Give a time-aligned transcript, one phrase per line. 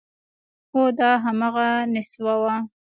[0.71, 2.43] هو، دا همغه نستوه و…